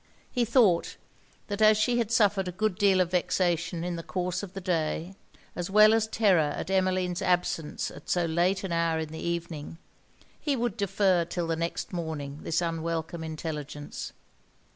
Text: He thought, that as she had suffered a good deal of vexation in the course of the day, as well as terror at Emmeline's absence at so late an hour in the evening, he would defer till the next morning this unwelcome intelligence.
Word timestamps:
He 0.31 0.45
thought, 0.45 0.97
that 1.47 1.61
as 1.61 1.77
she 1.77 1.99
had 1.99 2.09
suffered 2.09 2.47
a 2.47 2.51
good 2.51 2.73
deal 2.73 3.01
of 3.01 3.11
vexation 3.11 3.83
in 3.83 3.97
the 3.97 4.01
course 4.01 4.41
of 4.41 4.53
the 4.53 4.59
day, 4.59 5.13
as 5.55 5.69
well 5.69 5.93
as 5.93 6.07
terror 6.07 6.39
at 6.57 6.71
Emmeline's 6.71 7.21
absence 7.21 7.91
at 7.91 8.09
so 8.09 8.25
late 8.25 8.63
an 8.63 8.71
hour 8.71 8.97
in 8.97 9.09
the 9.09 9.19
evening, 9.23 9.77
he 10.39 10.55
would 10.55 10.75
defer 10.75 11.23
till 11.23 11.45
the 11.45 11.55
next 11.55 11.93
morning 11.93 12.39
this 12.41 12.61
unwelcome 12.63 13.23
intelligence. 13.23 14.11